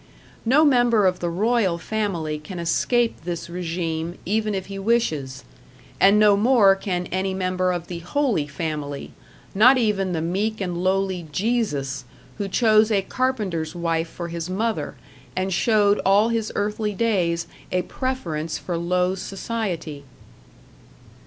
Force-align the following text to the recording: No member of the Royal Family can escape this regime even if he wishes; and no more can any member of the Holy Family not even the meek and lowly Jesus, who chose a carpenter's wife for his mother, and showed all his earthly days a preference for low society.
No 0.45 0.65
member 0.65 1.05
of 1.05 1.19
the 1.19 1.29
Royal 1.29 1.77
Family 1.77 2.39
can 2.39 2.57
escape 2.57 3.21
this 3.23 3.51
regime 3.51 4.17
even 4.25 4.55
if 4.55 4.65
he 4.65 4.79
wishes; 4.79 5.43
and 5.99 6.17
no 6.17 6.35
more 6.35 6.75
can 6.75 7.05
any 7.11 7.35
member 7.35 7.71
of 7.71 7.85
the 7.85 7.99
Holy 7.99 8.47
Family 8.47 9.11
not 9.53 9.77
even 9.77 10.11
the 10.13 10.19
meek 10.21 10.59
and 10.59 10.75
lowly 10.83 11.27
Jesus, 11.31 12.05
who 12.39 12.47
chose 12.47 12.89
a 12.91 13.03
carpenter's 13.03 13.75
wife 13.75 14.09
for 14.09 14.29
his 14.29 14.49
mother, 14.49 14.95
and 15.35 15.53
showed 15.53 15.99
all 16.03 16.29
his 16.29 16.51
earthly 16.55 16.95
days 16.95 17.45
a 17.71 17.83
preference 17.83 18.57
for 18.57 18.77
low 18.77 19.13
society. 19.13 20.03